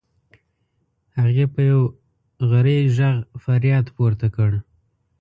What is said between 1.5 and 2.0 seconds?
په یو